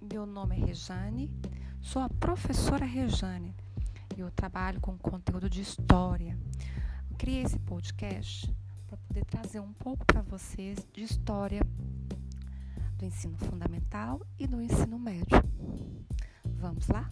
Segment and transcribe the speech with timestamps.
[0.00, 1.30] meu nome é Rejane,
[1.80, 3.54] sou a professora Rejane
[4.16, 6.38] e eu trabalho com conteúdo de história.
[7.10, 8.54] Eu criei esse podcast
[8.86, 11.62] para poder trazer um pouco para vocês de história
[12.96, 15.42] do ensino fundamental e do ensino médio.
[16.44, 17.10] Vamos lá?